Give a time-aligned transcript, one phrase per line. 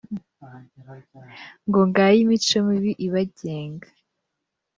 [1.67, 3.87] ngo ngaye imico mibi ibagenga